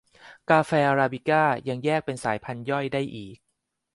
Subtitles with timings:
[0.49, 3.37] กาแฟอราบิก้ายังแยกเป็นสายพันธุ์ย่อยได้อีก